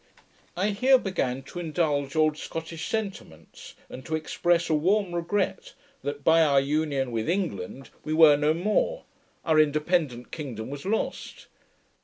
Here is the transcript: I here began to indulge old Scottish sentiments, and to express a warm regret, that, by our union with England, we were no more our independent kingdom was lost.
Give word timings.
I 0.57 0.69
here 0.69 0.97
began 0.97 1.43
to 1.43 1.59
indulge 1.59 2.15
old 2.15 2.35
Scottish 2.35 2.87
sentiments, 2.87 3.75
and 3.87 4.03
to 4.07 4.15
express 4.15 4.67
a 4.67 4.73
warm 4.73 5.13
regret, 5.13 5.75
that, 6.01 6.23
by 6.23 6.41
our 6.41 6.59
union 6.59 7.11
with 7.11 7.29
England, 7.29 7.91
we 8.03 8.11
were 8.15 8.35
no 8.35 8.55
more 8.55 9.03
our 9.45 9.59
independent 9.59 10.31
kingdom 10.31 10.71
was 10.71 10.87
lost. 10.87 11.45